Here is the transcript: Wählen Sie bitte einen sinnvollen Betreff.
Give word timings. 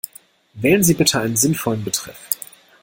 Wählen 0.55 0.81
Sie 0.81 0.95
bitte 0.95 1.19
einen 1.21 1.35
sinnvollen 1.37 1.83
Betreff. 1.83 2.17